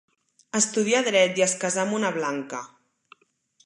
Estudià 0.59 1.03
dret 1.09 1.39
i 1.43 1.47
es 1.49 1.55
casà 1.65 1.85
amb 1.85 2.01
una 2.01 2.13
blanca. 2.19 2.67